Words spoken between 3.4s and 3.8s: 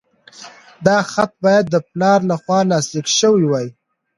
وای.